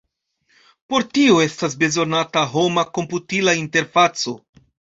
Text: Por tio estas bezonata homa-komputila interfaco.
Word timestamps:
Por 0.93 1.05
tio 1.17 1.35
estas 1.43 1.77
bezonata 1.85 2.45
homa-komputila 2.55 3.57
interfaco. 3.63 4.39